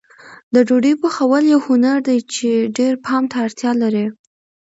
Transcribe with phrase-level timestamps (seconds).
[0.53, 4.05] د ډوډۍ پخول یو هنر دی چې ډېر پام ته اړتیا لري.